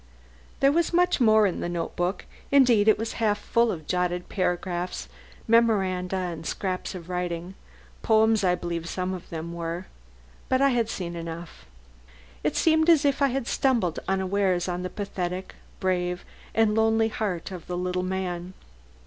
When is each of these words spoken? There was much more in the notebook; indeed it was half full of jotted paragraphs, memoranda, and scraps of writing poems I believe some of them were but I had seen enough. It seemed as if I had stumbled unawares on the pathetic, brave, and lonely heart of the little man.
There 0.61 0.71
was 0.71 0.93
much 0.93 1.21
more 1.21 1.45
in 1.45 1.59
the 1.59 1.69
notebook; 1.69 2.25
indeed 2.51 2.87
it 2.87 2.97
was 2.97 3.13
half 3.21 3.37
full 3.37 3.71
of 3.71 3.85
jotted 3.85 4.29
paragraphs, 4.29 5.07
memoranda, 5.47 6.15
and 6.15 6.43
scraps 6.43 6.95
of 6.95 7.07
writing 7.07 7.53
poems 8.01 8.43
I 8.43 8.55
believe 8.55 8.89
some 8.89 9.13
of 9.13 9.29
them 9.29 9.53
were 9.53 9.85
but 10.49 10.59
I 10.59 10.69
had 10.69 10.89
seen 10.89 11.15
enough. 11.15 11.67
It 12.43 12.55
seemed 12.55 12.89
as 12.89 13.05
if 13.05 13.21
I 13.21 13.27
had 13.27 13.45
stumbled 13.45 13.99
unawares 14.07 14.67
on 14.67 14.81
the 14.81 14.89
pathetic, 14.89 15.53
brave, 15.79 16.25
and 16.55 16.73
lonely 16.73 17.09
heart 17.09 17.51
of 17.51 17.67
the 17.67 17.77
little 17.77 18.01
man. 18.01 18.55